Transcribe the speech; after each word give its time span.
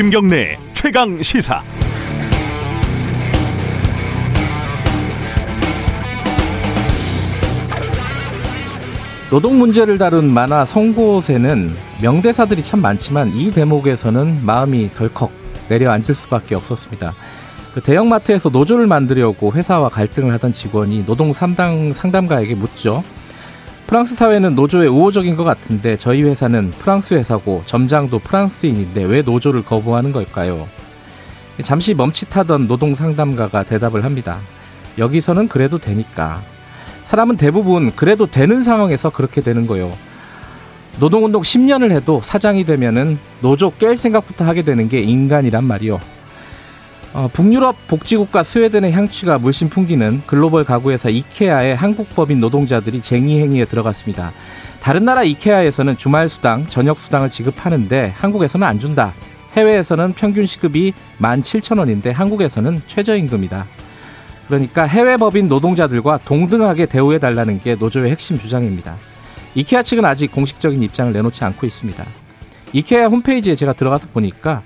김경래 0.00 0.56
최강 0.72 1.22
시사. 1.22 1.62
노동 9.28 9.58
문제를 9.58 9.98
다룬 9.98 10.32
만화 10.32 10.64
송곳에는 10.64 11.76
명대사들이 12.00 12.64
참 12.64 12.80
많지만 12.80 13.28
이 13.34 13.50
대목에서는 13.50 14.42
마음이 14.42 14.88
덜컥 14.88 15.30
내려앉을 15.68 16.14
수밖에 16.14 16.54
없었습니다. 16.54 17.12
그 17.74 17.82
대형마트에서 17.82 18.48
노조를 18.48 18.86
만들려고 18.86 19.52
회사와 19.52 19.90
갈등을 19.90 20.32
하던 20.32 20.54
직원이 20.54 21.04
노동 21.04 21.34
상담, 21.34 21.92
상담가에게 21.92 22.54
묻죠. 22.54 23.04
프랑스 23.90 24.14
사회는 24.14 24.54
노조에 24.54 24.86
우호적인 24.86 25.34
것 25.34 25.42
같은데 25.42 25.96
저희 25.96 26.22
회사는 26.22 26.70
프랑스 26.78 27.14
회사고 27.14 27.64
점장도 27.66 28.20
프랑스인인데 28.20 29.02
왜 29.02 29.22
노조를 29.22 29.64
거부하는 29.64 30.12
걸까요? 30.12 30.68
잠시 31.64 31.92
멈칫하던 31.94 32.68
노동 32.68 32.94
상담가가 32.94 33.64
대답을 33.64 34.04
합니다. 34.04 34.38
여기서는 34.96 35.48
그래도 35.48 35.78
되니까. 35.78 36.40
사람은 37.02 37.36
대부분 37.36 37.90
그래도 37.96 38.26
되는 38.26 38.62
상황에서 38.62 39.10
그렇게 39.10 39.40
되는 39.40 39.66
거요. 39.66 39.90
노동운동 41.00 41.42
10년을 41.42 41.90
해도 41.90 42.20
사장이 42.22 42.62
되면은 42.62 43.18
노조 43.40 43.72
깰 43.72 43.96
생각부터 43.96 44.44
하게 44.44 44.62
되는 44.62 44.88
게 44.88 45.00
인간이란 45.00 45.64
말이요. 45.64 45.98
어, 47.12 47.28
북유럽 47.32 47.88
복지국가 47.88 48.44
스웨덴의 48.44 48.92
향취가 48.92 49.38
물씬 49.38 49.68
풍기는 49.68 50.22
글로벌 50.26 50.64
가구회사 50.64 51.08
이케아의 51.08 51.74
한국 51.74 52.08
법인 52.14 52.38
노동자들이 52.38 53.02
쟁의 53.02 53.40
행위에 53.42 53.64
들어갔습니다. 53.64 54.32
다른 54.80 55.04
나라 55.04 55.24
이케아에서는 55.24 55.96
주말 55.96 56.28
수당, 56.28 56.66
저녁 56.66 57.00
수당을 57.00 57.30
지급하는데 57.30 58.14
한국에서는 58.16 58.66
안 58.66 58.78
준다. 58.78 59.12
해외에서는 59.54 60.12
평균 60.12 60.46
시급이 60.46 60.92
17,000원인데 61.20 62.12
한국에서는 62.12 62.82
최저임금이다. 62.86 63.66
그러니까 64.46 64.84
해외 64.84 65.16
법인 65.16 65.48
노동자들과 65.48 66.20
동등하게 66.24 66.86
대우해 66.86 67.18
달라는 67.18 67.60
게 67.60 67.74
노조의 67.74 68.12
핵심 68.12 68.38
주장입니다. 68.38 68.94
이케아 69.56 69.82
측은 69.82 70.04
아직 70.04 70.30
공식적인 70.30 70.80
입장을 70.82 71.12
내놓지 71.12 71.42
않고 71.44 71.66
있습니다. 71.66 72.04
이케아 72.72 73.06
홈페이지에 73.06 73.56
제가 73.56 73.72
들어가서 73.72 74.06
보니까 74.12 74.62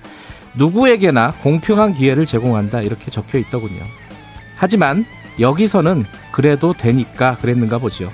누구에게나 0.57 1.33
공평한 1.43 1.95
기회를 1.95 2.27
제공한다 2.27 2.81
이렇게 2.81 3.11
적혀 3.11 3.39
있더군요. 3.39 3.83
하지만 4.57 5.05
여기서는 5.41 6.05
그래도 6.33 6.73
되니까 6.73 7.37
그랬는가 7.39 7.79
보죠. 7.79 8.11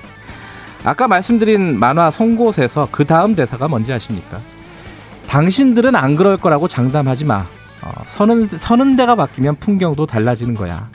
아까 0.83 1.07
말씀드린 1.07 1.77
만화 1.77 2.09
송곳에서 2.09 2.89
그 2.91 3.05
다음 3.05 3.35
대사가 3.35 3.67
뭔지 3.67 3.93
아십니까? 3.93 4.39
당신들은 5.27 5.95
안 5.95 6.15
그럴 6.15 6.37
거라고 6.37 6.67
장담하지 6.67 7.25
마. 7.25 7.45
어, 7.83 7.91
서는, 8.05 8.47
서는 8.47 8.95
데가 8.95 9.15
바뀌면 9.15 9.57
풍경도 9.57 10.05
달라지는 10.05 10.55
거야. 10.55 10.89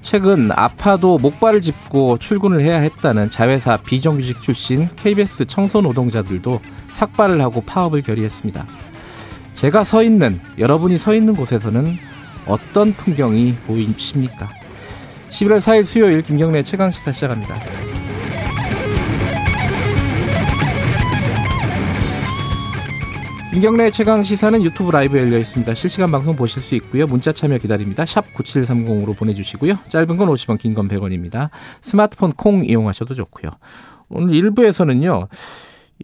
최근 0.00 0.50
아파도 0.50 1.16
목발을 1.18 1.60
짚고 1.60 2.18
출근을 2.18 2.60
해야 2.62 2.78
했다는 2.80 3.30
자회사 3.30 3.76
비정규직 3.76 4.40
출신 4.42 4.88
KBS 4.96 5.46
청소 5.46 5.80
노동자들도 5.80 6.60
삭발을 6.90 7.40
하고 7.40 7.62
파업을 7.62 8.02
결의했습니다. 8.02 8.66
제가 9.62 9.84
서 9.84 10.02
있는 10.02 10.40
여러분이 10.58 10.98
서 10.98 11.14
있는 11.14 11.34
곳에서는 11.36 11.94
어떤 12.48 12.92
풍경이 12.94 13.54
보이십니까? 13.64 14.48
11월 15.30 15.58
4일 15.58 15.84
수요일 15.84 16.22
김경래 16.22 16.64
최강 16.64 16.90
시사 16.90 17.12
시작합니다. 17.12 17.54
김경래 23.52 23.92
최강 23.92 24.24
시사는 24.24 24.64
유튜브 24.64 24.90
라이브 24.90 25.16
열려 25.16 25.38
있습니다. 25.38 25.74
실시간 25.74 26.10
방송 26.10 26.34
보실 26.34 26.60
수 26.60 26.74
있고요. 26.74 27.06
문자 27.06 27.30
참여 27.32 27.58
기다립니다. 27.58 28.04
샵 28.04 28.24
9730으로 28.34 29.16
보내주시고요. 29.16 29.78
짧은 29.88 30.16
건 30.16 30.28
50원, 30.28 30.58
긴 30.58 30.74
건 30.74 30.88
100원입니다. 30.88 31.50
스마트폰 31.82 32.32
콩 32.32 32.64
이용하셔도 32.64 33.14
좋고요. 33.14 33.52
오늘 34.08 34.34
1부에서는요. 34.34 35.28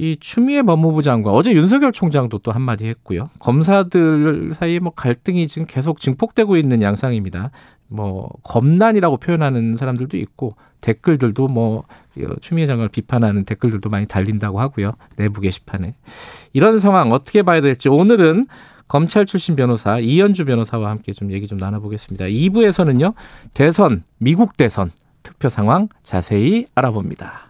이 0.00 0.16
추미애 0.20 0.62
법무부 0.62 1.02
장관 1.02 1.34
어제 1.34 1.52
윤석열 1.52 1.90
총장도 1.90 2.38
또 2.38 2.52
한마디 2.52 2.86
했고요. 2.86 3.30
검사들 3.40 4.52
사이에 4.54 4.78
뭐 4.78 4.92
갈등이 4.94 5.48
지금 5.48 5.66
계속 5.66 5.98
증폭되고 5.98 6.56
있는 6.56 6.82
양상입니다. 6.82 7.50
뭐 7.88 8.30
검난이라고 8.44 9.16
표현하는 9.16 9.76
사람들도 9.76 10.16
있고 10.18 10.54
댓글들도 10.82 11.48
뭐 11.48 11.82
추미애 12.40 12.68
장관을 12.68 12.90
비판하는 12.90 13.44
댓글들도 13.44 13.90
많이 13.90 14.06
달린다고 14.06 14.60
하고요. 14.60 14.92
내부 15.16 15.40
게시판에. 15.40 15.94
이런 16.52 16.78
상황 16.78 17.10
어떻게 17.10 17.42
봐야 17.42 17.60
될지 17.60 17.88
오늘은 17.88 18.44
검찰 18.86 19.26
출신 19.26 19.56
변호사 19.56 19.98
이현주 19.98 20.44
변호사와 20.44 20.90
함께 20.90 21.12
좀 21.12 21.32
얘기 21.32 21.48
좀 21.48 21.58
나눠보겠습니다. 21.58 22.26
2부에서는요. 22.26 23.14
대선, 23.52 24.04
미국 24.18 24.56
대선 24.56 24.92
투표 25.24 25.48
상황 25.48 25.88
자세히 26.04 26.66
알아봅니다. 26.76 27.47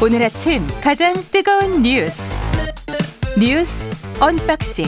오늘 0.00 0.22
아침 0.22 0.64
가장 0.80 1.12
뜨거운 1.32 1.82
뉴스 1.82 2.38
뉴스 3.36 3.84
unboxing 4.20 4.86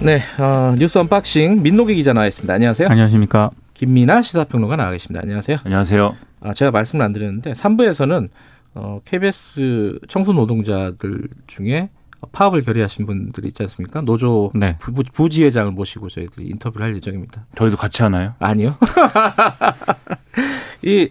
네, 0.00 0.20
어, 0.38 0.76
뉴스 0.78 0.98
언박싱 0.98 1.62
민노기 1.62 1.96
기자 1.96 2.12
나와 2.12 2.26
있습니다. 2.28 2.52
안녕하세요. 2.52 2.88
안녕하십니까. 2.88 3.50
김민아 3.72 4.22
시사평론가 4.22 4.76
나와 4.76 4.92
계십니다. 4.92 5.20
안녕하세요. 5.22 5.56
안녕하세요. 5.64 6.14
아, 6.42 6.54
제가 6.54 6.70
말씀을 6.70 7.04
안 7.04 7.12
드렸는데 7.12 7.52
3부에서는 7.52 8.28
어, 8.74 9.00
KBS 9.04 9.98
청소 10.08 10.32
노동자들 10.32 11.28
중에 11.48 11.88
파업을 12.32 12.62
결의하신 12.62 13.06
분들이 13.06 13.48
있지 13.48 13.62
않습니까? 13.62 14.00
노조 14.00 14.50
네. 14.54 14.76
부, 14.78 15.28
지회장을 15.28 15.70
모시고 15.72 16.08
저희들이 16.08 16.46
인터뷰를 16.48 16.86
할 16.86 16.96
예정입니다. 16.96 17.44
저희도 17.56 17.76
같이 17.76 18.02
하나요? 18.02 18.34
아니요. 18.38 18.76
이, 20.82 21.08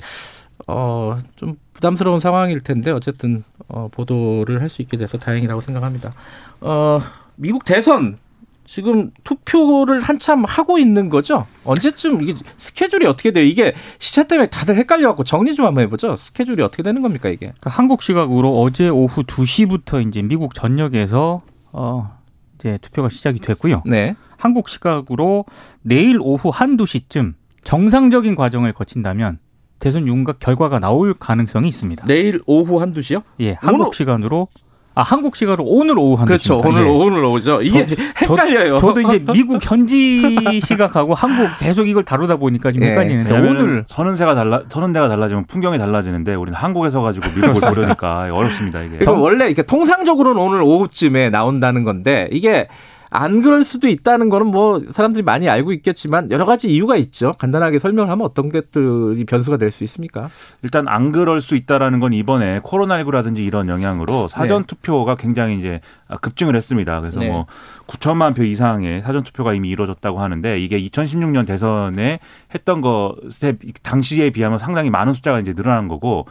어, 0.68 1.18
좀 1.36 1.58
부담스러운 1.74 2.20
상황일 2.20 2.62
텐데 2.62 2.92
어쨌든 2.92 3.44
어, 3.68 3.90
보도를 3.92 4.62
할 4.62 4.70
수 4.70 4.82
있게 4.82 4.98
돼서 4.98 5.18
다행이라고 5.18 5.62
생각합니다. 5.62 6.14
어, 6.62 7.02
미국 7.36 7.66
대선 7.66 8.18
지금 8.66 9.12
투표를 9.24 10.02
한참 10.02 10.46
하고 10.46 10.78
있는 10.78 11.10
거죠? 11.10 11.46
언제쯤 11.66 12.22
이게 12.22 12.34
스케줄이 12.58 13.06
어떻게 13.06 13.32
돼요? 13.32 13.46
이게 13.46 13.74
시차 14.00 14.24
때문에 14.24 14.50
다들 14.50 14.78
헷갈려갖고 14.78 15.24
정리 15.24 15.54
좀 15.54 15.66
한번 15.66 15.84
해보죠. 15.84 16.16
스케줄이 16.16 16.62
어떻게 16.62 16.84
되는 16.84 17.02
겁니까 17.02 17.30
이게? 17.30 17.48
그러니까 17.48 17.70
한국 17.70 18.02
시각으로 18.02 18.62
어제 18.62 18.90
오후 18.90 19.24
2시부터 19.24 20.08
이제 20.08 20.22
미국 20.22 20.54
전역에서 20.54 21.42
어 21.72 22.18
이제 22.56 22.78
투표가 22.82 23.10
시작이 23.10 23.40
됐고요. 23.40 23.84
네. 23.86 24.16
한국 24.38 24.70
시각으로 24.70 25.46
내일 25.82 26.20
오후 26.22 26.50
한두 26.50 26.86
시쯤 26.86 27.36
정상적인 27.64 28.36
과정을 28.36 28.74
거친다면 28.74 29.40
대선 29.80 30.08
윤곽 30.08 30.40
결과가 30.40 30.80
나올 30.80 31.14
가능성이 31.14 31.68
있습니다. 31.68 32.06
내일 32.06 32.42
오후 32.46 32.82
한두 32.82 33.02
시요? 33.02 33.22
예, 33.42 33.54
한국 33.60 33.94
시간으로 33.94 34.48
아 34.96 35.02
한국 35.02 35.36
시간으로 35.36 35.64
오늘 35.64 35.98
오후 35.98 36.16
한 36.20 36.26
그렇죠. 36.26 36.62
시입니다. 36.62 36.70
오늘 36.70 36.84
예. 36.84 36.90
오늘 36.90 37.26
오후죠. 37.26 37.62
이게 37.64 37.86
저, 37.86 37.96
헷갈려요. 38.22 38.78
저, 38.78 38.94
도 38.94 39.02
이제 39.02 39.24
미국 39.34 39.60
현지 39.64 40.62
시각하고 40.62 41.16
한국 41.16 41.50
계속 41.60 41.88
이걸 41.88 42.04
다루다 42.04 42.36
보니까 42.36 42.72
지금 42.72 42.86
예. 42.86 42.92
헷갈리는데 42.92 43.34
오늘 43.40 43.84
선은새가 43.88 44.36
달라 44.36 44.62
선은대가 44.70 45.10
달라지면 45.10 45.46
풍경이 45.48 45.80
달라지는데 45.80 46.36
우리는 46.36 46.56
한국에서 46.56 47.02
가지고 47.02 47.28
미국을 47.36 47.70
보려니까 47.70 48.30
어렵습니다 48.32 48.82
이게. 48.84 48.98
그럼 49.00 49.22
원래 49.22 49.46
이렇게 49.48 49.64
통상적으로는 49.64 50.40
오늘 50.40 50.62
오후쯤에 50.62 51.32
나온다는 51.32 51.84
건데 51.84 52.30
이게 52.32 52.68
안 53.16 53.44
그럴 53.44 53.64
수도 53.64 53.88
있다는 53.88 54.30
거는 54.30 54.48
뭐 54.48 54.80
사람들이 54.80 55.24
많이 55.24 55.48
알고 55.48 55.72
있겠지만 55.74 56.32
여러 56.32 56.46
가지 56.46 56.74
이유가 56.74 56.96
있죠. 56.98 57.34
간단하게 57.38 57.78
설명을 57.78 58.10
하면 58.10 58.26
어떤 58.26 58.50
것들이 58.50 59.24
변수가 59.26 59.58
될 59.58 59.74
수 59.74 59.84
있습니까? 59.84 60.30
일단 60.62 60.88
안 60.88 61.12
그럴 61.12 61.42
수 61.42 61.56
있다라는 61.56 62.00
건 62.00 62.14
이번에 62.14 62.60
코로나19라든지 62.60 63.40
이런 63.40 63.70
영향으로 63.70 64.28
사전 64.28 64.62
네. 64.62 64.68
투표가 64.68 65.16
굉장히 65.16 65.60
이제 65.60 65.80
급증을 66.22 66.56
했습니다. 66.56 67.00
그래서 67.02 67.20
네. 67.20 67.30
뭐 67.30 67.46
9천만 67.88 68.36
표 68.36 68.44
이상의 68.44 69.02
사전 69.02 69.24
투표가 69.24 69.54
이미 69.54 69.70
이루어졌다고 69.70 70.20
하는데 70.20 70.60
이게 70.60 70.80
2016년 70.80 71.46
대선에 71.46 72.20
했던 72.54 72.82
것에 72.82 73.58
당시에 73.82 74.30
비하면 74.32 74.60
상당히 74.60 74.90
많은 74.90 75.14
숫자가 75.14 75.40
이제 75.40 75.54
늘어난 75.54 75.88
거고 75.88 76.26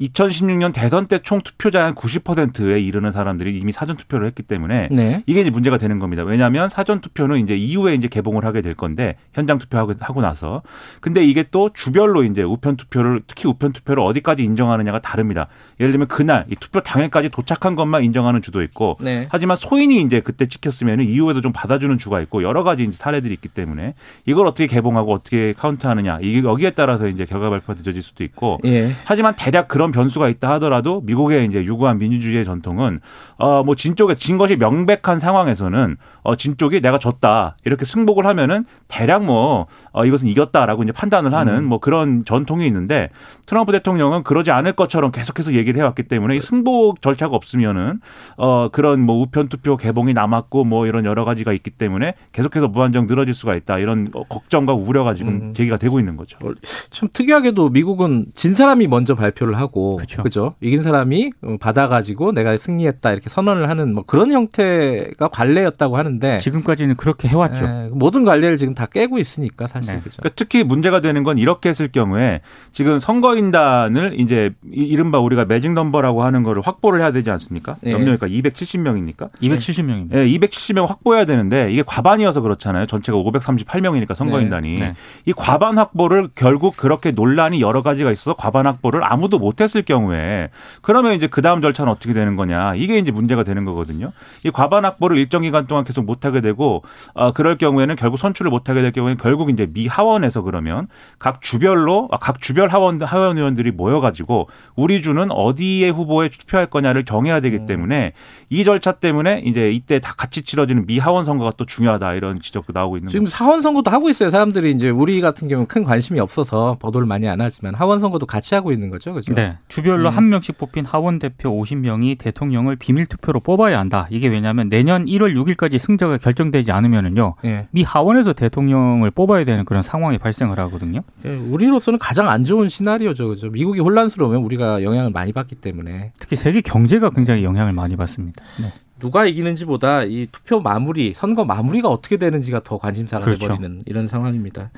2016년 0.00 0.72
대선 0.72 1.06
때 1.06 1.18
총 1.18 1.40
투표자 1.40 1.84
한 1.84 1.94
90%에 1.94 2.80
이르는 2.80 3.10
사람들이 3.12 3.58
이미 3.58 3.72
사전 3.72 3.96
투표를 3.96 4.26
했기 4.26 4.42
때문에 4.42 4.88
네. 4.90 5.22
이게 5.26 5.40
이제 5.40 5.50
문제가 5.50 5.78
되는 5.78 5.98
겁니다. 5.98 6.22
왜냐하면 6.22 6.68
사전 6.68 7.00
투표는 7.00 7.38
이제 7.40 7.56
이후에 7.56 7.94
이제 7.94 8.06
개봉을 8.08 8.44
하게 8.44 8.60
될 8.60 8.74
건데 8.74 9.16
현장 9.32 9.58
투표하고 9.58 9.94
하고 10.00 10.20
나서 10.20 10.62
근데 11.00 11.24
이게 11.24 11.44
또 11.50 11.70
주별로 11.72 12.22
이제 12.24 12.42
우편 12.42 12.76
투표를 12.76 13.22
특히 13.26 13.48
우편 13.48 13.72
투표를 13.72 14.02
어디까지 14.02 14.44
인정하느냐가 14.44 15.00
다릅니다. 15.00 15.48
예를 15.80 15.90
들면 15.92 16.08
그날 16.08 16.44
이 16.50 16.54
투표 16.56 16.80
당일까지 16.80 17.30
도착한 17.30 17.74
것만 17.74 18.04
인정하는 18.04 18.42
주도 18.42 18.62
있고 18.62 18.98
네. 19.00 19.26
하지만 19.30 19.56
소인이 19.56 20.00
이제 20.02 20.20
그때 20.20 20.46
찍혔으면 20.46 21.00
이후에도 21.00 21.40
좀 21.40 21.52
받아주는 21.52 21.96
주가 21.98 22.20
있고 22.20 22.42
여러 22.42 22.62
가지 22.62 22.84
이제 22.84 22.92
사례들이 22.96 23.32
있기 23.34 23.48
때문에 23.48 23.94
이걸 24.26 24.46
어떻게 24.46 24.66
개봉하고 24.66 25.12
어떻게 25.12 25.54
카운트하느냐 25.54 26.18
이게 26.22 26.42
여기에 26.46 26.70
따라서 26.70 27.08
이제 27.08 27.24
결과 27.24 27.50
발표가 27.50 27.74
늦어질 27.74 28.02
수도 28.02 28.22
있고 28.24 28.58
예. 28.64 28.92
하지만 29.04 29.34
대략 29.36 29.68
그런 29.68 29.85
변수가 29.90 30.28
있다 30.28 30.52
하더라도 30.52 31.00
미국의 31.02 31.46
이제 31.46 31.64
유구한 31.64 31.98
민주주의의 31.98 32.44
전통은 32.44 33.00
어뭐 33.36 33.74
진쪽에 33.74 34.14
진 34.14 34.38
것이 34.38 34.56
명백한 34.56 35.18
상황에서는 35.20 35.96
어 36.22 36.36
진 36.36 36.56
쪽이 36.56 36.80
내가 36.80 36.98
졌다 36.98 37.56
이렇게 37.64 37.84
승복을 37.84 38.26
하면은 38.26 38.64
대략 38.88 39.24
뭐 39.24 39.66
어, 39.92 40.04
이것은 40.04 40.28
이겼다라고 40.28 40.82
이제 40.84 40.92
판단을 40.92 41.34
하는 41.34 41.58
음. 41.58 41.64
뭐 41.64 41.80
그런 41.80 42.24
전통이 42.24 42.66
있는데 42.66 43.10
트럼프 43.46 43.72
대통령은 43.72 44.22
그러지 44.22 44.50
않을 44.50 44.72
것처럼 44.74 45.10
계속해서 45.10 45.54
얘기를 45.54 45.80
해왔기 45.80 46.04
때문에 46.04 46.36
이 46.36 46.40
승복 46.40 47.02
절차가 47.02 47.34
없으면은 47.34 48.00
어 48.36 48.68
그런 48.70 49.00
뭐 49.00 49.20
우편 49.22 49.48
투표 49.48 49.76
개봉이 49.76 50.12
남았고 50.12 50.64
뭐 50.64 50.86
이런 50.86 51.04
여러 51.04 51.24
가지가 51.24 51.52
있기 51.52 51.70
때문에 51.70 52.14
계속해서 52.32 52.68
무한정 52.68 53.06
늘어질 53.06 53.34
수가 53.34 53.54
있다 53.56 53.78
이런 53.78 54.10
걱정과 54.28 54.74
우려가 54.74 55.14
지금 55.14 55.46
음. 55.46 55.54
제기가 55.54 55.78
되고 55.78 55.98
있는 55.98 56.16
거죠. 56.16 56.38
어, 56.42 56.52
참 56.90 57.08
특이하게도 57.12 57.70
미국은 57.70 58.26
진 58.34 58.52
사람이 58.52 58.86
먼저 58.88 59.14
발표를 59.14 59.58
하고 59.58 59.75
그렇죠. 59.96 60.22
그죠? 60.22 60.54
이긴 60.60 60.82
사람이 60.82 61.30
받아가지고 61.60 62.32
내가 62.32 62.56
승리했다 62.56 63.12
이렇게 63.12 63.28
선언을 63.28 63.68
하는 63.68 63.94
뭐 63.94 64.04
그런 64.06 64.32
형태가 64.32 65.28
관례였다고 65.28 65.96
하는데 65.96 66.38
지금까지는 66.38 66.96
그렇게 66.96 67.28
해왔죠. 67.28 67.64
에, 67.64 67.88
모든 67.92 68.24
관례를 68.24 68.56
지금 68.56 68.74
다 68.74 68.86
깨고 68.86 69.18
있으니까 69.18 69.66
사실 69.66 69.94
네. 69.94 70.00
그죠? 70.00 70.16
그러니까 70.18 70.34
특히 70.36 70.64
문제가 70.64 71.00
되는 71.00 71.22
건 71.22 71.38
이렇게 71.38 71.68
했을 71.68 71.88
경우에 71.88 72.40
지금 72.72 72.98
선거인단을 72.98 74.18
이제 74.18 74.52
이른바 74.70 75.18
우리가 75.18 75.44
매직 75.44 75.72
넘버라고 75.72 76.24
하는 76.24 76.42
거를 76.42 76.62
확보를 76.64 77.00
해야 77.00 77.12
되지 77.12 77.30
않습니까? 77.30 77.76
네. 77.80 77.92
몇 77.92 77.98
명일까? 77.98 78.28
270명입니까? 78.28 79.30
270명입니다. 79.42 80.10
네, 80.10 80.26
270명 80.26 80.86
확보해야 80.86 81.24
되는데 81.24 81.70
이게 81.70 81.82
과반이어서 81.86 82.40
그렇잖아요. 82.40 82.86
전체가 82.86 83.18
538명이니까 83.18 84.14
선거인단이 84.14 84.78
네. 84.78 84.78
네. 84.88 84.94
이 85.26 85.32
과반 85.32 85.78
확보를 85.78 86.28
결국 86.34 86.76
그렇게 86.76 87.10
논란이 87.10 87.60
여러 87.60 87.82
가지가 87.82 88.10
있어서 88.12 88.34
과반 88.34 88.66
확보를 88.66 89.00
아무도 89.04 89.38
못했 89.38 89.65
을 89.74 89.82
경우에 89.82 90.50
그러면 90.82 91.14
이제 91.14 91.26
그 91.26 91.42
다음 91.42 91.60
절차는 91.60 91.90
어떻게 91.90 92.12
되는 92.12 92.36
거냐 92.36 92.74
이게 92.76 92.98
이제 92.98 93.10
문제가 93.10 93.42
되는 93.42 93.64
거거든요. 93.64 94.12
이 94.44 94.50
과반 94.50 94.84
확보를 94.84 95.18
일정 95.18 95.42
기간 95.42 95.66
동안 95.66 95.84
계속 95.84 96.04
못하게 96.04 96.40
되고 96.40 96.82
어, 97.14 97.32
그럴 97.32 97.58
경우에는 97.58 97.96
결국 97.96 98.18
선출을 98.18 98.50
못하게 98.50 98.82
될 98.82 98.92
경우에는 98.92 99.18
결국 99.18 99.50
이제 99.50 99.66
미 99.72 99.86
하원에서 99.86 100.42
그러면 100.42 100.88
각 101.18 101.42
주별로 101.42 102.08
아, 102.12 102.16
각 102.18 102.40
주별 102.40 102.68
하원 102.68 103.00
하원 103.02 103.38
의원들이 103.38 103.72
모여가지고 103.72 104.48
우리 104.76 105.02
주는 105.02 105.30
어디에 105.30 105.88
후보에 105.88 106.28
투표할 106.28 106.66
거냐를 106.66 107.04
정해야 107.04 107.40
되기 107.40 107.56
음. 107.56 107.66
때문에 107.66 108.12
이 108.50 108.64
절차 108.64 108.92
때문에 108.92 109.42
이제 109.44 109.70
이때 109.70 109.98
다 109.98 110.12
같이 110.16 110.42
치러지는 110.42 110.86
미 110.86 110.98
하원 110.98 111.24
선거가 111.24 111.52
또 111.56 111.64
중요하다 111.64 112.14
이런 112.14 112.40
지적도 112.40 112.72
나오고 112.72 112.98
있는 112.98 113.08
지금 113.08 113.24
거죠. 113.24 113.36
하원 113.36 113.62
선거도 113.62 113.90
하고 113.90 114.08
있어요. 114.10 114.30
사람들이 114.30 114.72
이제 114.72 114.90
우리 114.90 115.20
같은 115.20 115.48
경우는 115.48 115.66
큰 115.66 115.84
관심이 115.84 116.20
없어서 116.20 116.76
보도를 116.78 117.06
많이 117.06 117.28
안 117.28 117.40
하지만 117.40 117.74
하원 117.74 118.00
선거도 118.00 118.26
같이 118.26 118.54
하고 118.54 118.72
있는 118.72 118.90
거죠, 118.90 119.14
그죠? 119.14 119.34
네, 119.34 119.55
주별로 119.68 120.08
음. 120.10 120.16
한 120.16 120.28
명씩 120.28 120.58
뽑힌 120.58 120.84
하원 120.84 121.18
대표 121.18 121.50
50명이 121.50 122.18
대통령을 122.18 122.76
비밀 122.76 123.06
투표로 123.06 123.40
뽑아야 123.40 123.78
한다. 123.78 124.06
이게 124.10 124.28
왜냐하면 124.28 124.68
내년 124.68 125.04
1월 125.04 125.34
6일까지 125.34 125.78
승자가 125.78 126.18
결정되지 126.18 126.72
않으면은요, 126.72 127.34
예. 127.44 127.68
미 127.70 127.82
하원에서 127.82 128.32
대통령을 128.32 129.10
뽑아야 129.10 129.44
되는 129.44 129.64
그런 129.64 129.82
상황이 129.82 130.18
발생을 130.18 130.58
하거든요. 130.60 131.00
예, 131.24 131.34
우리로서는 131.34 131.98
가장 131.98 132.28
안 132.28 132.44
좋은 132.44 132.68
시나리오죠, 132.68 133.28
그죠? 133.28 133.50
미국이 133.50 133.80
혼란스러우면 133.80 134.42
우리가 134.42 134.82
영향을 134.82 135.10
많이 135.10 135.32
받기 135.32 135.56
때문에 135.56 136.12
특히 136.18 136.36
세계 136.36 136.60
경제가 136.60 137.10
굉장히 137.10 137.44
영향을 137.44 137.72
많이 137.72 137.96
받습니다. 137.96 138.42
네. 138.60 138.72
누가 138.98 139.26
이기는지보다 139.26 140.04
이 140.04 140.26
투표 140.32 140.60
마무리, 140.60 141.12
선거 141.12 141.44
마무리가 141.44 141.88
어떻게 141.88 142.16
되는지가 142.16 142.62
더 142.62 142.78
관심사가 142.78 143.24
그렇죠. 143.24 143.48
돼버리는 143.48 143.82
이런 143.84 144.08
상황입니다. 144.08 144.70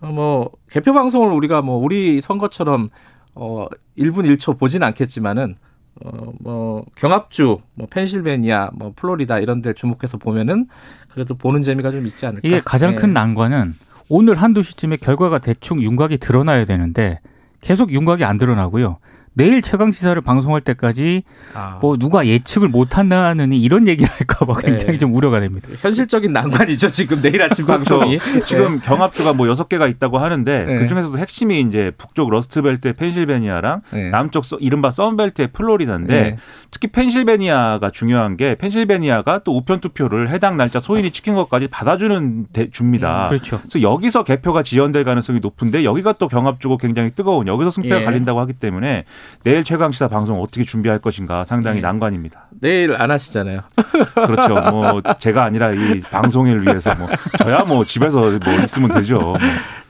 어, 0.00 0.08
뭐 0.08 0.50
개표 0.70 0.92
방송을 0.92 1.32
우리가 1.32 1.62
뭐 1.62 1.76
우리 1.76 2.20
선거처럼 2.20 2.88
어 3.34 3.66
1분 3.98 4.24
1초 4.36 4.58
보진 4.58 4.82
않겠지만은 4.82 5.56
어뭐 6.02 6.86
경합주 6.96 7.58
뭐 7.74 7.86
펜실베니아 7.88 8.70
뭐 8.74 8.92
플로리다 8.96 9.38
이런 9.38 9.60
데 9.60 9.72
주목해서 9.72 10.18
보면은 10.18 10.66
그래도 11.12 11.36
보는 11.36 11.62
재미가 11.62 11.90
좀 11.90 12.06
있지 12.06 12.26
않을까. 12.26 12.46
이게 12.46 12.60
가장 12.64 12.90
네. 12.90 12.96
큰 12.96 13.12
난관은 13.12 13.74
오늘 14.08 14.34
한두 14.34 14.62
시쯤에 14.62 14.96
결과가 14.96 15.38
대충 15.38 15.82
윤곽이 15.82 16.18
드러나야 16.18 16.64
되는데 16.64 17.20
계속 17.60 17.92
윤곽이 17.92 18.24
안 18.24 18.38
드러나고요. 18.38 18.98
내일 19.34 19.62
최강 19.62 19.90
시사를 19.90 20.20
방송할 20.22 20.60
때까지 20.60 21.24
아. 21.54 21.78
뭐 21.80 21.96
누가 21.96 22.26
예측을 22.26 22.68
못 22.68 22.96
한다는 22.96 23.52
이런 23.52 23.88
얘기를 23.88 24.10
할까 24.12 24.46
봐 24.46 24.54
굉장히 24.60 24.92
네. 24.92 24.98
좀 24.98 25.14
우려가 25.14 25.40
됩니다. 25.40 25.68
현실적인 25.80 26.32
난관이죠, 26.32 26.88
지금 26.88 27.20
내일 27.20 27.42
아침 27.42 27.66
방송이. 27.66 28.18
지금 28.46 28.76
네. 28.76 28.80
경합주가 28.84 29.32
뭐 29.32 29.48
여섯 29.48 29.68
개가 29.68 29.88
있다고 29.88 30.18
하는데 30.18 30.64
네. 30.64 30.78
그 30.78 30.86
중에서도 30.86 31.18
핵심이 31.18 31.60
이제 31.60 31.90
북쪽 31.98 32.30
러스트벨트의 32.30 32.94
펜실베니아랑 32.94 33.82
네. 33.92 34.10
남쪽 34.10 34.44
이른바 34.60 34.90
썬벨트의 34.90 35.48
플로리다인데 35.52 36.20
네. 36.22 36.36
특히 36.70 36.88
펜실베니아가 36.88 37.90
중요한 37.90 38.36
게 38.36 38.54
펜실베니아가 38.54 39.40
또 39.44 39.56
우편 39.56 39.80
투표를 39.80 40.30
해당 40.30 40.56
날짜 40.56 40.78
소인이 40.78 41.10
찍힌 41.10 41.34
것까지 41.34 41.66
받아주는 41.68 42.46
대, 42.52 42.70
줍니다. 42.70 43.24
음, 43.24 43.28
그렇죠. 43.30 43.58
그래서 43.60 43.82
여기서 43.82 44.22
개표가 44.24 44.62
지연될 44.62 45.04
가능성이 45.04 45.40
높은데 45.40 45.84
여기가 45.84 46.12
또 46.14 46.28
경합주고 46.28 46.78
굉장히 46.78 47.10
뜨거운 47.10 47.46
여기서 47.48 47.70
승패가 47.70 48.00
예. 48.00 48.04
갈린다고 48.04 48.38
하기 48.40 48.54
때문에 48.54 49.04
내일 49.42 49.62
최강 49.62 49.92
시사 49.92 50.08
방송 50.08 50.40
어떻게 50.40 50.64
준비할 50.64 50.98
것인가 50.98 51.44
상당히 51.44 51.76
네. 51.76 51.82
난관입니다. 51.82 52.48
내일 52.60 52.94
안 52.96 53.10
하시잖아요. 53.10 53.58
그렇죠. 54.26 54.54
뭐 54.70 55.02
제가 55.18 55.44
아니라 55.44 55.72
이 55.72 56.00
방송을 56.00 56.62
위해서 56.62 56.94
뭐 56.94 57.08
저야 57.38 57.64
뭐 57.64 57.84
집에서 57.84 58.20
뭐 58.20 58.54
있으면 58.64 58.92
되죠. 58.92 59.18
뭐. 59.18 59.36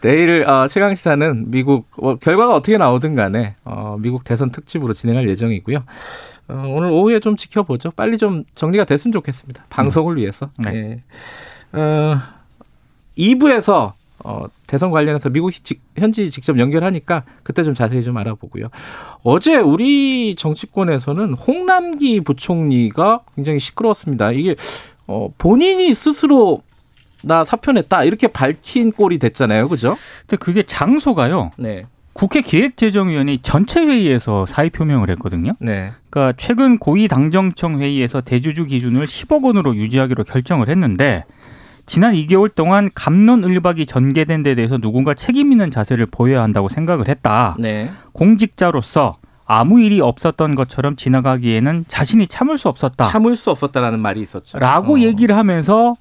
내일 0.00 0.46
어, 0.48 0.66
최강 0.66 0.94
시사는 0.94 1.50
미국 1.50 1.86
어, 1.96 2.16
결과가 2.16 2.54
어떻게 2.54 2.76
나오든 2.76 3.14
간에 3.14 3.56
어, 3.64 3.96
미국 3.98 4.24
대선 4.24 4.50
특집으로 4.50 4.92
진행할 4.92 5.28
예정이고요. 5.28 5.84
어, 6.48 6.64
오늘 6.68 6.90
오후에 6.90 7.20
좀 7.20 7.36
지켜보죠. 7.36 7.92
빨리 7.92 8.18
좀 8.18 8.44
정리가 8.54 8.84
됐으면 8.84 9.12
좋겠습니다. 9.12 9.64
방송을 9.70 10.16
위해서. 10.16 10.50
네. 10.58 11.00
네. 11.72 11.80
어, 11.80 12.18
2부에서 13.16 13.92
어, 14.24 14.46
대선 14.66 14.90
관련해서 14.90 15.28
미국 15.28 15.52
직, 15.52 15.82
현지 15.96 16.30
직접 16.30 16.58
연결하니까 16.58 17.24
그때 17.42 17.62
좀 17.62 17.74
자세히 17.74 18.02
좀 18.02 18.16
알아보고요. 18.16 18.68
어제 19.22 19.56
우리 19.56 20.34
정치권에서는 20.34 21.34
홍남기 21.34 22.20
부총리가 22.20 23.20
굉장히 23.36 23.60
시끄러웠습니다. 23.60 24.32
이게 24.32 24.56
어, 25.06 25.28
본인이 25.36 25.92
스스로 25.94 26.62
나 27.22 27.44
사표냈다 27.44 28.04
이렇게 28.04 28.28
밝힌 28.28 28.90
꼴이 28.92 29.18
됐잖아요, 29.18 29.68
그죠? 29.68 29.94
근데 30.20 30.36
그게 30.36 30.62
장소가요. 30.62 31.52
네. 31.58 31.84
국회 32.14 32.40
기획재정위원회 32.40 33.38
전체 33.42 33.80
회의에서 33.80 34.46
사의 34.46 34.70
표명을 34.70 35.10
했거든요. 35.10 35.52
네. 35.58 35.92
그러니까 36.08 36.34
최근 36.38 36.78
고위 36.78 37.08
당정청 37.08 37.80
회의에서 37.80 38.22
대주주 38.22 38.66
기준을 38.66 39.06
10억 39.06 39.44
원으로 39.44 39.74
유지하기로 39.74 40.24
결정을 40.24 40.68
했는데 40.68 41.24
지난 41.86 42.14
2개월 42.14 42.54
동안 42.54 42.90
감론을박이 42.94 43.86
전개된 43.86 44.42
데 44.42 44.54
대해서 44.54 44.78
누군가 44.78 45.14
책임 45.14 45.52
있는 45.52 45.70
자세를 45.70 46.06
보여야 46.06 46.42
한다고 46.42 46.68
생각을 46.68 47.08
했다. 47.08 47.56
네. 47.58 47.90
공직자로서 48.12 49.18
아무 49.46 49.80
일이 49.80 50.00
없었던 50.00 50.54
것처럼 50.54 50.96
지나가기에는 50.96 51.84
자신이 51.88 52.26
참을 52.26 52.56
수 52.56 52.68
없었다. 52.68 53.10
참을 53.10 53.36
수 53.36 53.50
없었다라는 53.50 54.00
말이 54.00 54.20
있었죠. 54.22 54.58
라고 54.58 54.94
어. 54.94 54.98
얘기를 54.98 55.36
하면서 55.36 55.96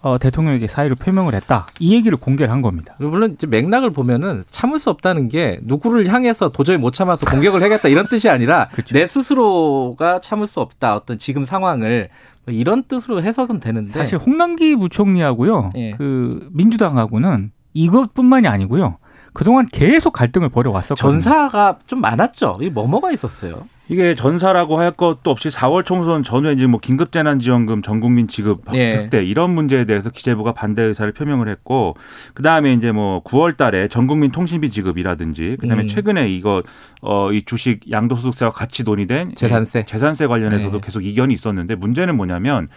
어, 0.00 0.16
대통령에게 0.18 0.68
사의를 0.68 0.96
표명을 0.96 1.34
했다. 1.34 1.66
이 1.80 1.94
얘기를 1.94 2.16
공개를 2.16 2.52
한 2.52 2.62
겁니다. 2.62 2.94
물론 2.98 3.32
이제 3.32 3.46
맥락을 3.46 3.90
보면은 3.90 4.42
참을 4.46 4.78
수 4.78 4.90
없다는 4.90 5.28
게 5.28 5.58
누구를 5.62 6.06
향해서 6.06 6.50
도저히 6.50 6.76
못 6.76 6.92
참아서 6.92 7.26
공격을 7.26 7.62
하겠다 7.62 7.88
이런 7.88 8.06
뜻이 8.08 8.28
아니라 8.28 8.68
그렇죠. 8.72 8.94
내 8.94 9.06
스스로가 9.06 10.20
참을 10.20 10.46
수 10.46 10.60
없다. 10.60 10.94
어떤 10.94 11.18
지금 11.18 11.44
상황을 11.44 12.10
뭐 12.44 12.54
이런 12.54 12.84
뜻으로 12.84 13.22
해석은 13.22 13.58
되는데 13.58 13.92
사실 13.92 14.18
홍남기 14.18 14.76
부총리하고요. 14.76 15.72
예. 15.76 15.90
그 15.92 16.48
민주당하고는 16.52 17.50
이것뿐만이 17.74 18.46
아니고요. 18.46 18.98
그동안 19.32 19.66
계속 19.66 20.12
갈등을 20.12 20.48
벌여왔었거든요. 20.48 21.20
전사가 21.20 21.78
좀 21.86 22.00
많았죠. 22.00 22.58
이 22.62 22.70
뭐뭐가 22.70 23.12
있었어요. 23.12 23.66
이게 23.88 24.14
전사라고 24.14 24.78
할 24.78 24.90
것도 24.90 25.30
없이 25.30 25.48
4월 25.48 25.84
총선 25.84 26.22
전후에 26.22 26.52
이제 26.52 26.66
뭐 26.66 26.78
긴급재난지원금 26.80 27.82
전국민 27.82 28.28
지급 28.28 28.62
예. 28.74 28.92
획대 28.92 29.24
이런 29.24 29.50
문제에 29.50 29.84
대해서 29.84 30.10
기재부가 30.10 30.52
반대 30.52 30.82
의사를 30.82 31.10
표명을 31.12 31.48
했고 31.48 31.96
그 32.34 32.42
다음에 32.42 32.74
이제 32.74 32.92
뭐 32.92 33.22
9월달에 33.24 33.90
전국민 33.90 34.30
통신비 34.30 34.70
지급이라든지 34.70 35.56
그 35.58 35.66
다음에 35.68 35.82
음. 35.84 35.88
최근에 35.88 36.28
이거 36.28 36.62
어이 37.00 37.42
주식 37.42 37.90
양도소득세와 37.90 38.50
같이 38.50 38.82
논의된 38.82 39.34
재산세 39.36 39.84
재산세 39.86 40.26
관련해서도 40.26 40.80
네. 40.80 40.84
계속 40.84 41.04
이견이 41.04 41.32
있었는데 41.32 41.76
문제는 41.76 42.16
뭐냐면 42.16 42.68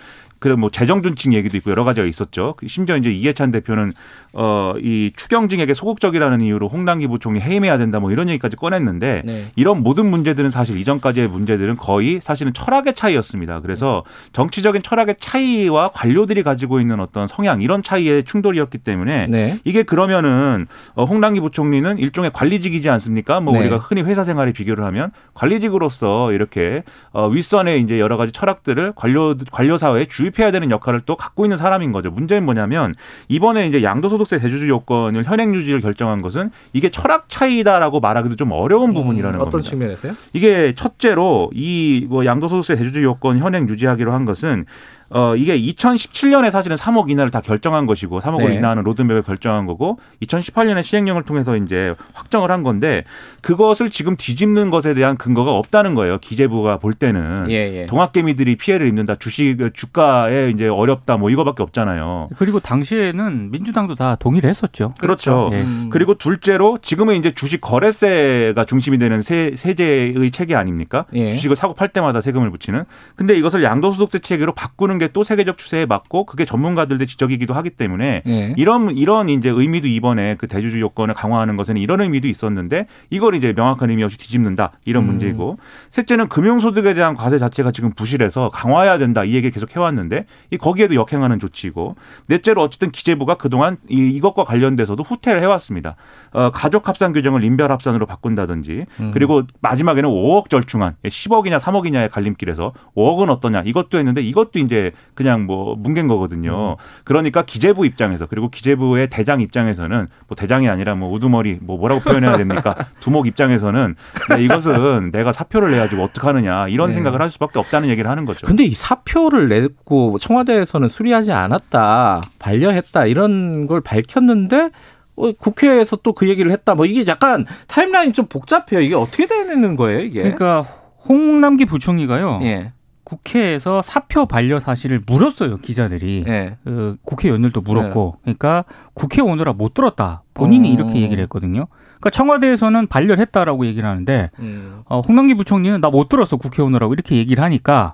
그래 0.41 0.55
뭐 0.55 0.71
재정준칙 0.71 1.33
얘기도 1.33 1.55
있고 1.57 1.69
여러 1.69 1.83
가지가 1.83 2.07
있었죠. 2.07 2.55
심지어 2.65 2.97
이제 2.97 3.11
이해찬 3.11 3.51
대표는 3.51 3.91
어이 4.33 5.11
추경증에게 5.15 5.75
소극적이라는 5.75 6.41
이유로 6.41 6.67
홍남기 6.67 7.05
부총리 7.07 7.39
해임해야 7.39 7.77
된다 7.77 7.99
뭐 7.99 8.11
이런 8.11 8.27
얘기까지 8.29 8.55
꺼냈는데 8.55 9.21
네. 9.23 9.51
이런 9.55 9.83
모든 9.83 10.09
문제들은 10.09 10.49
사실 10.49 10.77
이전 10.77 11.00
까지의 11.01 11.27
문제들은 11.27 11.77
거의 11.77 12.19
사실은 12.21 12.53
철학의 12.53 12.95
차이였습니다. 12.95 13.59
그래서 13.61 14.03
정치적인 14.33 14.81
철학의 14.81 15.15
차이와 15.19 15.89
관료들이 15.89 16.43
가지고 16.43 16.79
있는 16.79 16.99
어떤 16.99 17.27
성향 17.27 17.61
이런 17.61 17.83
차이의 17.83 18.23
충돌이었기 18.23 18.79
때문에 18.79 19.27
네. 19.27 19.59
이게 19.63 19.83
그러면은 19.83 20.67
어, 20.95 21.03
홍남기 21.03 21.39
부총리는 21.39 21.97
일종의 21.97 22.31
관리직이지 22.33 22.89
않습니까? 22.89 23.41
뭐 23.41 23.53
네. 23.53 23.59
우리가 23.59 23.77
흔히 23.77 24.01
회사 24.01 24.23
생활에 24.23 24.51
비교를 24.53 24.83
하면 24.85 25.11
관리직으로서 25.33 26.31
이렇게 26.31 26.83
어 27.11 27.27
윗선의 27.27 27.81
이제 27.81 27.99
여러 27.99 28.17
가지 28.17 28.31
철학들을 28.31 28.93
관료 28.95 29.35
관료 29.51 29.77
사회에 29.77 30.05
주입 30.05 30.31
도입해야 30.31 30.51
되는 30.51 30.71
역할을 30.71 31.01
또 31.01 31.15
갖고 31.15 31.45
있는 31.45 31.57
사람인 31.57 31.91
거죠. 31.91 32.09
문제는 32.09 32.45
뭐냐면 32.45 32.93
이번에 33.27 33.67
이제 33.67 33.83
양도소득세 33.83 34.39
대주주 34.39 34.67
요건을 34.69 35.25
현행 35.25 35.53
유지를 35.53 35.81
결정한 35.81 36.21
것은 36.21 36.51
이게 36.73 36.89
철학 36.89 37.29
차이다라고 37.29 37.99
말하기도 37.99 38.35
좀 38.35 38.51
어려운 38.51 38.89
음, 38.89 38.93
부분이라는 38.93 39.39
음, 39.39 39.41
어떤 39.41 39.51
겁니다. 39.51 39.57
어떤 39.57 39.61
측면에서요? 39.61 40.13
이게 40.33 40.73
첫 40.75 40.90
째로 40.97 41.49
이 41.53 42.05
뭐 42.09 42.25
양도소득세 42.25 42.75
대주주 42.75 43.03
요건 43.03 43.39
현행 43.39 43.67
유지하기로 43.67 44.11
한 44.13 44.25
것은 44.25 44.65
어 45.13 45.35
이게 45.35 45.59
2017년에 45.59 46.51
사실은 46.51 46.77
3억 46.77 47.09
이하를 47.09 47.31
다 47.31 47.41
결정한 47.41 47.85
것이고 47.85 48.19
3억을 48.19 48.49
네. 48.49 48.55
이하는 48.55 48.83
로드맵을 48.83 49.23
결정한 49.23 49.65
거고 49.65 49.99
2018년에 50.23 50.83
시행령을 50.83 51.23
통해서 51.23 51.57
이제 51.57 51.93
확정을 52.13 52.49
한 52.49 52.63
건데 52.63 53.03
그것을 53.41 53.89
지금 53.89 54.15
뒤집는 54.15 54.69
것에 54.69 54.93
대한 54.93 55.17
근거가 55.17 55.51
없다는 55.51 55.95
거예요. 55.95 56.17
기재부가 56.19 56.77
볼 56.77 56.93
때는 56.93 57.47
예, 57.49 57.81
예. 57.81 57.85
동학개미들이 57.87 58.55
피해를 58.55 58.87
입는다. 58.87 59.15
주식 59.15 59.57
주가에 59.73 60.49
이제 60.51 60.67
어렵다. 60.67 61.17
뭐 61.17 61.29
이거밖에 61.29 61.63
없잖아요. 61.63 62.29
그리고 62.37 62.59
당시에는 62.59 63.51
민주당도 63.51 63.95
다 63.95 64.15
동의를 64.15 64.49
했었죠. 64.49 64.93
그렇죠. 64.99 65.49
예. 65.53 65.61
음. 65.61 65.89
그리고 65.91 66.15
둘째로 66.15 66.77
지금은 66.81 67.15
이제 67.15 67.31
주식 67.31 67.59
거래세가 67.59 68.63
중심이 68.65 68.97
되는 68.97 69.21
세, 69.21 69.53
세제의 69.55 70.31
체계 70.31 70.55
아닙니까? 70.55 71.05
예. 71.13 71.29
주식을 71.31 71.55
사고 71.55 71.73
팔 71.73 71.89
때마다 71.89 72.21
세금을 72.21 72.49
붙이는. 72.51 72.85
근데 73.15 73.35
이것을 73.35 73.63
양도소득세 73.63 74.19
체계로 74.19 74.53
바꾸는 74.53 75.00
게 75.01 75.11
또 75.13 75.23
세계적 75.23 75.57
추세에 75.57 75.85
맞고 75.85 76.25
그게 76.25 76.45
전문가들의 76.45 77.05
지적이기도 77.05 77.53
하기 77.53 77.71
때문에 77.71 78.23
네. 78.25 78.53
이런 78.57 78.95
이런 78.97 79.29
이제 79.29 79.49
의미도 79.49 79.87
이번에 79.87 80.35
그 80.35 80.47
대주주 80.47 80.79
요건을 80.79 81.13
강화하는 81.13 81.57
것에는 81.57 81.81
이런 81.81 82.01
의미도 82.01 82.27
있었는데 82.27 82.87
이걸 83.09 83.35
이제 83.35 83.53
명확한 83.53 83.89
의미 83.89 84.03
없이 84.03 84.17
뒤집는다 84.17 84.71
이런 84.85 85.03
음. 85.03 85.07
문제이고 85.07 85.57
셋째는 85.91 86.29
금융소득에 86.29 86.93
대한 86.93 87.15
과세 87.15 87.37
자체가 87.37 87.71
지금 87.71 87.91
부실해서 87.91 88.49
강화해야 88.49 88.97
된다 88.97 89.23
이 89.23 89.33
얘기 89.33 89.51
계속 89.51 89.75
해왔는데 89.75 90.25
이 90.51 90.57
거기에도 90.57 90.95
역행하는 90.95 91.39
조치이고 91.39 91.95
넷째로 92.27 92.61
어쨌든 92.61 92.91
기재부가 92.91 93.35
그동안 93.35 93.77
이, 93.89 94.09
이것과 94.09 94.43
관련돼서도 94.43 95.03
후퇴를 95.03 95.41
해왔습니다. 95.41 95.95
어, 96.31 96.51
가족 96.51 96.87
합산 96.87 97.13
규정을 97.13 97.43
인별 97.43 97.71
합산으로 97.71 98.05
바꾼다든지 98.05 98.85
음. 98.99 99.11
그리고 99.13 99.43
마지막에는 99.61 100.09
5억 100.09 100.49
절충안 100.49 100.95
10억이냐 101.03 101.59
3억이냐의 101.59 102.09
갈림길에서 102.11 102.73
5억은 102.95 103.29
어떠냐 103.29 103.63
이것도 103.65 103.97
했는데 103.97 104.21
이것도 104.21 104.59
이제 104.59 104.90
그냥 105.13 105.45
뭐 105.45 105.75
뭉갠 105.75 106.07
거거든요. 106.07 106.77
음. 106.79 106.83
그러니까 107.03 107.43
기재부 107.43 107.85
입장에서 107.85 108.25
그리고 108.25 108.49
기재부의 108.49 109.09
대장 109.09 109.41
입장에서는 109.41 110.07
뭐 110.27 110.35
대장이 110.35 110.69
아니라 110.69 110.95
뭐 110.95 111.11
우두머리 111.11 111.59
뭐 111.61 111.77
뭐라고 111.77 112.01
표현해야 112.01 112.37
됩니까? 112.37 112.75
두목 113.01 113.27
입장에서는 113.27 113.95
이것은 114.39 115.11
내가 115.11 115.31
사표를 115.31 115.71
내야지 115.71 115.95
뭐 115.95 116.05
어떡하느냐 116.05 116.67
이런 116.69 116.89
네. 116.89 116.93
생각을 116.95 117.21
할 117.21 117.29
수밖에 117.29 117.59
없다는 117.59 117.89
얘기를 117.89 118.09
하는 118.09 118.25
거죠. 118.25 118.47
근데 118.47 118.63
이 118.63 118.73
사표를 118.73 119.49
냈고 119.49 120.17
청와대에서는 120.17 120.87
수리하지 120.87 121.31
않았다, 121.31 122.21
반려했다 122.39 123.05
이런 123.05 123.67
걸 123.67 123.81
밝혔는데 123.81 124.69
어, 125.17 125.31
국회에서 125.33 125.97
또 125.97 126.11
그 126.13 126.29
얘기를 126.29 126.51
했다. 126.51 126.75
뭐 126.75 126.85
이게 126.85 127.03
약간 127.07 127.45
타임라인이 127.67 128.13
좀 128.13 128.25
복잡해요. 128.27 128.79
이게 128.81 128.93
어떻게 128.95 129.25
되는 129.25 129.75
거예요, 129.75 129.99
이게? 130.01 130.21
그러니까 130.21 130.61
홍남기 131.07 131.65
부총리가요. 131.65 132.41
예. 132.43 132.73
국회에서 133.11 133.81
사표 133.81 134.25
반려 134.25 134.59
사실을 134.59 135.01
물었어요 135.05 135.57
기자들이 135.57 136.23
네. 136.25 136.57
그 136.63 136.95
국회의원들도 137.03 137.59
물었고 137.61 138.15
네. 138.25 138.33
그러니까 138.35 138.63
국회 138.93 139.21
오느라 139.21 139.51
못 139.53 139.73
들었다 139.73 140.23
본인이 140.33 140.69
어. 140.69 140.73
이렇게 140.73 141.01
얘기를 141.01 141.21
했거든요. 141.23 141.67
그러니까 141.99 142.09
청와대에서는 142.11 142.87
반려를 142.87 143.19
했다라고 143.19 143.65
얘기를 143.65 143.87
하는데 143.87 144.31
음. 144.39 144.81
어, 144.85 145.01
홍남기 145.01 145.33
부총리는 145.35 145.81
나 145.81 145.91
못 145.91 146.07
들었어 146.07 146.37
국회 146.37 146.61
오느라고 146.61 146.93
이렇게 146.93 147.17
얘기를 147.17 147.43
하니까 147.43 147.93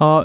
어, 0.00 0.24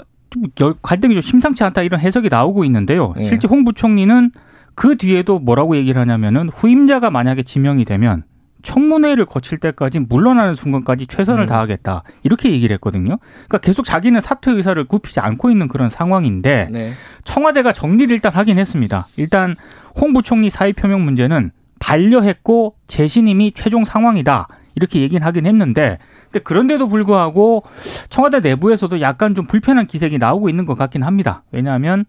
좀 0.56 0.74
갈등이 0.82 1.14
좀 1.14 1.22
심상치 1.22 1.62
않다 1.62 1.82
이런 1.82 2.00
해석이 2.00 2.28
나오고 2.28 2.64
있는데요. 2.64 3.14
네. 3.16 3.26
실제 3.26 3.46
홍 3.46 3.64
부총리는 3.64 4.32
그 4.74 4.96
뒤에도 4.96 5.38
뭐라고 5.38 5.76
얘기를 5.76 6.00
하냐면은 6.00 6.48
후임자가 6.48 7.10
만약에 7.10 7.44
지명이 7.44 7.84
되면 7.84 8.24
청문회를 8.66 9.26
거칠 9.26 9.58
때까지 9.58 10.00
물러나는 10.00 10.54
순간까지 10.56 11.06
최선을 11.06 11.44
음. 11.44 11.46
다하겠다 11.46 12.02
이렇게 12.24 12.50
얘기를 12.50 12.74
했거든요. 12.74 13.18
그러니까 13.46 13.58
계속 13.58 13.84
자기는 13.84 14.20
사퇴 14.20 14.50
의사를 14.50 14.82
굽히지 14.84 15.20
않고 15.20 15.50
있는 15.50 15.68
그런 15.68 15.88
상황인데 15.88 16.68
네. 16.72 16.92
청와대가 17.22 17.72
정리를 17.72 18.12
일단 18.12 18.32
하긴 18.32 18.58
했습니다. 18.58 19.06
일단 19.16 19.54
홍 19.94 20.12
부총리 20.12 20.50
사의 20.50 20.72
표명 20.72 21.04
문제는 21.04 21.52
반려했고 21.78 22.74
재신임이 22.88 23.52
최종 23.52 23.84
상황이다. 23.84 24.48
이렇게 24.74 25.00
얘기는 25.00 25.24
하긴 25.24 25.46
했는데 25.46 25.98
근데 26.24 26.40
그런데도 26.40 26.88
불구하고 26.88 27.62
청와대 28.10 28.40
내부에서도 28.40 29.00
약간 29.00 29.36
좀 29.36 29.46
불편한 29.46 29.86
기색이 29.86 30.18
나오고 30.18 30.48
있는 30.48 30.66
것 30.66 30.76
같긴 30.76 31.04
합니다. 31.04 31.44
왜냐하면 31.52 32.04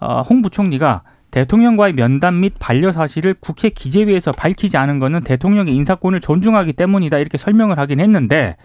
어, 0.00 0.22
홍 0.22 0.42
부총리가 0.42 1.02
대통령과의 1.32 1.94
면담 1.94 2.40
및 2.40 2.54
반려 2.58 2.92
사실을 2.92 3.34
국회 3.40 3.70
기재위에서 3.70 4.32
밝히지 4.32 4.76
않은 4.76 5.00
것은 5.00 5.24
대통령의 5.24 5.74
인사권을 5.74 6.20
존중하기 6.20 6.74
때문이다 6.74 7.18
이렇게 7.18 7.38
설명을 7.38 7.78
하긴 7.78 8.00
했는데 8.00 8.56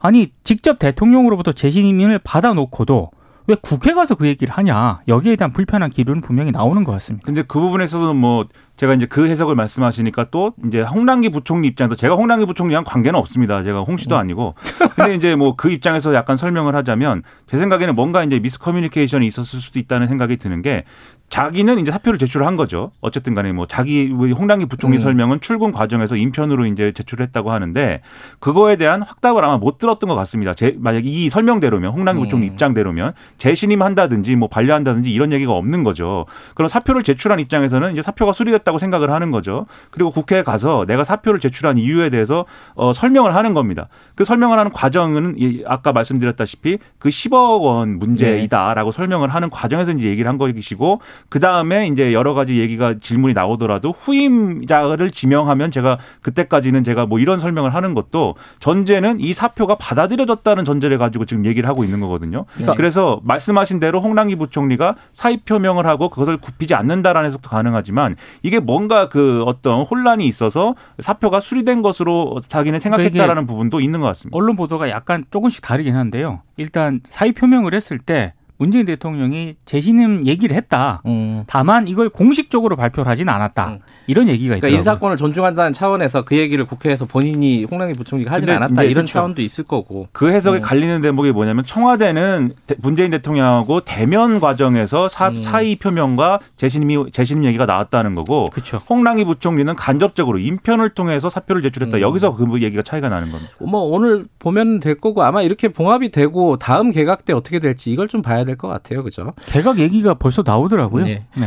아니 0.00 0.32
직접 0.42 0.78
대통령으로부터 0.78 1.52
재신임을 1.52 2.20
받아놓고도 2.24 3.10
왜 3.48 3.56
국회 3.62 3.94
가서 3.94 4.14
그 4.14 4.26
얘기를 4.26 4.52
하냐 4.52 5.00
여기에 5.08 5.36
대한 5.36 5.52
불편한 5.52 5.88
기류는 5.88 6.20
분명히 6.20 6.50
나오는 6.50 6.84
것 6.84 6.92
같습니다. 6.92 7.24
근데 7.24 7.42
그 7.42 7.58
부분에서는 7.58 8.14
뭐 8.14 8.46
제가 8.76 8.92
이제 8.92 9.06
그 9.06 9.26
해석을 9.26 9.54
말씀하시니까 9.54 10.26
또 10.30 10.52
이제 10.66 10.82
홍남기 10.82 11.30
부총리 11.30 11.66
입장에서 11.68 11.94
제가 11.94 12.14
홍남기 12.14 12.44
부총리랑 12.44 12.84
관계는 12.84 13.18
없습니다. 13.18 13.62
제가 13.62 13.80
홍 13.80 13.96
씨도 13.96 14.16
음. 14.16 14.20
아니고. 14.20 14.54
근데 14.96 15.14
이제 15.14 15.34
뭐 15.34 15.56
그 15.56 15.70
입장에서 15.70 16.14
약간 16.14 16.36
설명을 16.36 16.76
하자면 16.76 17.22
제 17.46 17.56
생각에는 17.56 17.94
뭔가 17.94 18.22
이제 18.22 18.38
미스커뮤니케이션이 18.38 19.26
있었을 19.26 19.60
수도 19.60 19.78
있다는 19.78 20.08
생각이 20.08 20.36
드는 20.36 20.60
게 20.60 20.84
자기는 21.30 21.78
이제 21.78 21.90
사표를 21.90 22.18
제출한 22.18 22.56
거죠. 22.56 22.90
어쨌든 23.00 23.34
간에 23.34 23.52
뭐 23.52 23.66
자기 23.66 24.10
홍남기 24.10 24.64
부총리 24.64 24.96
음. 24.96 25.00
설명은 25.00 25.40
출근 25.40 25.72
과정에서 25.72 26.16
인편으로 26.16 26.64
이제 26.66 26.90
제출했다고 26.92 27.52
하는데 27.52 28.00
그거에 28.40 28.76
대한 28.76 29.02
확답을 29.02 29.44
아마 29.44 29.58
못 29.58 29.76
들었던 29.76 30.08
것 30.08 30.14
같습니다. 30.16 30.54
제 30.54 30.74
만약 30.78 31.04
이 31.04 31.28
설명대로면 31.28 31.92
홍남기 31.92 32.22
음. 32.22 32.24
부총리 32.24 32.46
입장대로면 32.46 33.12
재신임한다든지 33.36 34.36
뭐 34.36 34.48
반려한다든지 34.48 35.12
이런 35.12 35.32
얘기가 35.32 35.52
없는 35.52 35.84
거죠. 35.84 36.24
그럼 36.54 36.68
사표를 36.68 37.02
제출한 37.02 37.40
입장에서는 37.40 37.92
이제 37.92 38.00
사표가 38.00 38.32
수리됐다고 38.32 38.78
생각을 38.78 39.10
하는 39.10 39.30
거죠. 39.30 39.66
그리고 39.90 40.10
국회에 40.10 40.42
가서 40.42 40.86
내가 40.86 41.04
사표를 41.04 41.40
제출한 41.40 41.76
이유에 41.76 42.08
대해서 42.08 42.46
어 42.74 42.94
설명을 42.94 43.34
하는 43.34 43.52
겁니다. 43.52 43.88
그 44.14 44.24
설명을 44.24 44.58
하는 44.58 44.72
과정은 44.72 45.36
아까 45.66 45.92
말씀드렸다시피 45.92 46.78
그 46.98 47.10
10억 47.10 47.60
원 47.60 47.98
문제이다라고 47.98 48.92
네. 48.92 48.96
설명을 48.96 49.28
하는 49.28 49.50
과정에서 49.50 49.92
이제 49.92 50.08
얘기를 50.08 50.28
한 50.28 50.38
것이고 50.38 51.00
그 51.28 51.40
다음에 51.40 51.86
이제 51.86 52.12
여러 52.12 52.34
가지 52.34 52.58
얘기가 52.58 52.94
질문이 53.00 53.34
나오더라도 53.34 53.90
후임자를 53.90 55.10
지명하면 55.10 55.70
제가 55.70 55.98
그때까지는 56.22 56.84
제가 56.84 57.06
뭐 57.06 57.18
이런 57.18 57.40
설명을 57.40 57.74
하는 57.74 57.94
것도 57.94 58.34
전제는 58.60 59.20
이 59.20 59.32
사표가 59.32 59.76
받아들여졌다는 59.76 60.64
전제를 60.64 60.98
가지고 60.98 61.24
지금 61.24 61.44
얘기를 61.44 61.68
하고 61.68 61.84
있는 61.84 62.00
거거든요. 62.00 62.44
그러니까 62.54 62.74
그래서 62.74 63.20
말씀하신 63.24 63.80
대로 63.80 64.00
홍남기 64.00 64.36
부총리가 64.36 64.96
사의 65.12 65.38
표명을 65.44 65.86
하고 65.86 66.08
그것을 66.08 66.36
굽히지 66.38 66.74
않는다라는 66.74 67.28
해석도 67.28 67.50
가능하지만 67.50 68.16
이게 68.42 68.60
뭔가 68.60 69.08
그 69.08 69.42
어떤 69.46 69.82
혼란이 69.82 70.26
있어서 70.26 70.74
사표가 70.98 71.40
수리된 71.40 71.82
것으로 71.82 72.38
자기는 72.48 72.78
생각했다라는 72.78 73.26
그러니까 73.26 73.46
부분도 73.46 73.80
있는 73.80 74.00
것 74.00 74.06
같습니다. 74.06 74.36
언론 74.36 74.56
보도가 74.56 74.90
약간 74.90 75.24
조금씩 75.30 75.62
다르긴 75.62 75.96
한데요. 75.96 76.42
일단 76.56 77.00
사의 77.08 77.32
표명을 77.32 77.74
했을 77.74 77.98
때 77.98 78.34
문재인 78.58 78.84
대통령이 78.86 79.54
재신임 79.64 80.26
얘기를 80.26 80.54
했다. 80.56 81.00
음. 81.06 81.44
다만 81.46 81.86
이걸 81.86 82.08
공식적으로 82.08 82.76
발표를 82.76 83.08
하지는 83.10 83.32
않았다. 83.32 83.68
음. 83.68 83.78
이런 84.08 84.28
얘기가 84.28 84.56
있다. 84.56 84.60
그러니까 84.60 84.76
인사권을 84.78 85.16
존중한다는 85.16 85.72
차원에서 85.72 86.24
그 86.24 86.36
얘기를 86.36 86.64
국회에서 86.64 87.06
본인이 87.06 87.64
홍남기 87.64 87.94
부총리가 87.94 88.32
하지는 88.32 88.56
않았다. 88.56 88.82
이런 88.82 88.94
그렇죠. 88.94 89.12
차원도 89.12 89.42
있을 89.42 89.64
거고. 89.64 90.08
그 90.12 90.30
해석에 90.30 90.58
음. 90.58 90.62
갈리는 90.62 91.00
대목이 91.00 91.30
뭐냐면 91.32 91.64
청와대는 91.64 92.52
문재인 92.78 93.10
대통령하고 93.12 93.84
대면 93.84 94.40
과정에서 94.40 95.08
사, 95.08 95.28
음. 95.28 95.40
사의 95.40 95.76
표명과 95.76 96.40
재신임이 96.56 97.12
재신임 97.12 97.44
얘기가 97.44 97.64
나왔다는 97.64 98.16
거고. 98.16 98.48
그렇죠. 98.50 98.78
홍남기 98.78 99.24
부총리는 99.24 99.76
간접적으로 99.76 100.38
인편을 100.38 100.90
통해서 100.90 101.30
사표를 101.30 101.62
제출했다. 101.62 101.98
음. 101.98 102.00
여기서 102.00 102.34
그 102.34 102.60
얘기가 102.60 102.82
차이가 102.82 103.08
나는 103.08 103.30
겁니다. 103.30 103.52
뭐 103.60 103.82
오늘 103.82 104.24
보면 104.40 104.80
될 104.80 104.96
거고 104.96 105.22
아마 105.22 105.42
이렇게 105.42 105.68
봉합이 105.68 106.10
되고 106.10 106.56
다음 106.56 106.90
개각 106.90 107.24
때 107.24 107.32
어떻게 107.32 107.60
될지 107.60 107.92
이걸 107.92 108.08
좀 108.08 108.22
봐야 108.22 108.44
될 108.48 108.56
것 108.56 108.66
같아요. 108.68 109.04
그죠? 109.04 109.32
개각 109.46 109.78
얘기가 109.78 110.14
벌써 110.14 110.42
나오더라고요. 110.44 111.04
네. 111.04 111.26
네. 111.36 111.46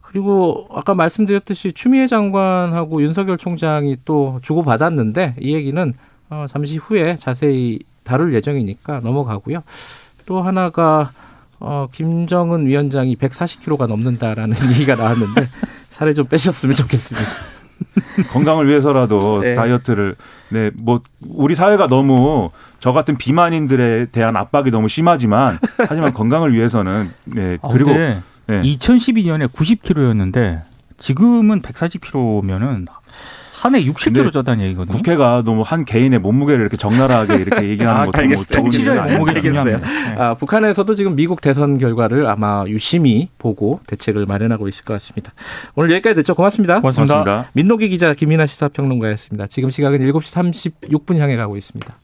그리고 0.00 0.68
아까 0.72 0.94
말씀드렸듯이 0.94 1.72
추미애 1.72 2.06
장관하고 2.06 3.02
윤석열 3.02 3.36
총장이 3.36 3.96
또 4.04 4.38
주고받았는데 4.42 5.36
이 5.40 5.54
얘기는 5.54 5.92
어, 6.30 6.46
잠시 6.48 6.76
후에 6.76 7.16
자세히 7.16 7.80
다룰 8.04 8.32
예정이니까 8.32 9.00
넘어가고요. 9.00 9.62
또 10.26 10.40
하나가 10.42 11.10
어, 11.58 11.88
김정은 11.90 12.66
위원장이 12.66 13.16
140kg가 13.16 13.86
넘는다라는 13.88 14.54
얘기가 14.70 14.94
나왔는데 14.94 15.48
살을 15.90 16.14
좀 16.14 16.26
빼셨으면 16.26 16.74
좋겠습니다. 16.76 17.28
건강을 18.32 18.68
위해서라도 18.68 19.40
네. 19.40 19.54
다이어트를 19.54 20.14
네 20.54 20.70
뭐 20.74 21.00
우리 21.28 21.54
사회가 21.56 21.88
너무 21.88 22.50
저 22.78 22.92
같은 22.92 23.16
비만인들에 23.16 24.06
대한 24.06 24.36
압박이 24.36 24.70
너무 24.70 24.88
심하지만 24.88 25.58
하지만 25.88 26.14
건강을 26.14 26.52
위해서는 26.54 27.10
네 27.24 27.58
아, 27.60 27.68
그리고 27.68 27.90
네. 27.92 28.20
2012년에 28.48 29.48
90kg였는데 29.48 30.62
지금은 30.98 31.60
140kg면은 31.62 32.86
한 33.64 33.74
해 33.74 33.82
60kg 33.82 34.30
쪘다는 34.30 34.60
얘기거든요. 34.60 34.94
국회가 34.94 35.42
너무 35.42 35.62
한 35.62 35.86
개인의 35.86 36.18
몸무게를 36.18 36.60
이렇게 36.60 36.76
적나라하게 36.76 37.36
이렇게 37.36 37.64
얘기하는 37.70 38.02
아, 38.02 38.04
것도 38.04 38.22
뭐 38.26 39.04
몸무게 39.08 39.40
중요합니다. 39.40 39.78
네. 39.78 40.14
아, 40.18 40.34
북한에서도 40.34 40.94
지금 40.94 41.16
미국 41.16 41.40
대선 41.40 41.78
결과를 41.78 42.26
아마 42.26 42.64
유심히 42.68 43.30
보고 43.38 43.80
대책을 43.86 44.26
마련하고 44.26 44.68
있을 44.68 44.84
것 44.84 44.92
같습니다. 44.92 45.32
오늘 45.76 45.90
여기까지 45.92 46.14
됐죠. 46.16 46.34
고맙습니다. 46.34 46.82
고맙습니다. 46.82 47.14
고맙습니다. 47.14 47.50
민노기 47.54 47.88
기자 47.88 48.12
김민아 48.12 48.44
시사평론가였습니다. 48.44 49.46
지금 49.46 49.70
시각은 49.70 49.98
7시 49.98 50.68
36분 50.92 51.16
향해 51.16 51.36
가고 51.36 51.56
있습니다. 51.56 51.94